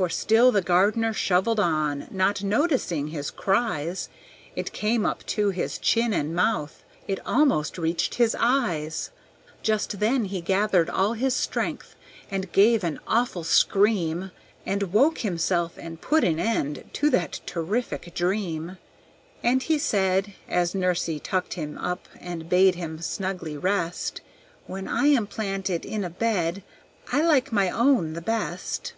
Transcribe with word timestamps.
For 0.00 0.08
still 0.08 0.50
the 0.50 0.62
gardener 0.62 1.12
shovelled 1.12 1.60
on, 1.60 2.06
not 2.10 2.42
noticing 2.42 3.08
his 3.08 3.30
cries; 3.30 4.08
It 4.56 4.72
came 4.72 5.04
up 5.04 5.26
to 5.26 5.50
his 5.50 5.76
chin 5.76 6.14
and 6.14 6.34
mouth 6.34 6.82
it 7.06 7.18
almost 7.26 7.76
reached 7.76 8.14
his 8.14 8.34
eyes; 8.40 9.10
Just 9.62 9.98
then 10.00 10.24
he 10.24 10.40
gathered 10.40 10.88
all 10.88 11.12
his 11.12 11.34
strength 11.36 11.96
and 12.30 12.50
gave 12.50 12.82
an 12.82 12.98
awful 13.06 13.44
scream, 13.44 14.30
And 14.64 14.84
woke 14.84 15.18
himself, 15.18 15.74
and 15.76 16.00
put 16.00 16.24
an 16.24 16.38
end 16.38 16.84
to 16.94 17.10
that 17.10 17.42
terrific 17.44 18.14
dream. 18.14 18.78
And 19.42 19.62
he 19.62 19.78
said, 19.78 20.32
as 20.48 20.74
Nursey 20.74 21.18
tucked 21.20 21.52
him 21.54 21.76
up 21.76 22.08
and 22.18 22.48
bade 22.48 22.74
him 22.74 23.02
snugly 23.02 23.58
rest, 23.58 24.22
"When 24.66 24.88
I 24.88 25.08
am 25.08 25.26
planted 25.26 25.84
in 25.84 26.04
a 26.04 26.10
bed, 26.10 26.62
I 27.12 27.20
like 27.20 27.52
my 27.52 27.68
own 27.68 28.14
the 28.14 28.22
best." 28.22 28.94